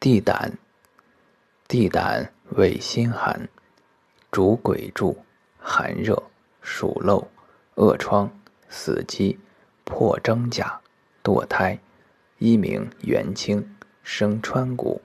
[0.00, 0.56] 地胆，
[1.68, 3.50] 地胆味心寒，
[4.32, 5.14] 主鬼柱，
[5.58, 6.22] 寒热、
[6.62, 7.28] 暑漏、
[7.74, 8.32] 恶疮、
[8.70, 9.38] 死肌、
[9.84, 10.80] 破征甲、
[11.22, 11.78] 堕胎，
[12.38, 15.02] 一名元清，生川谷。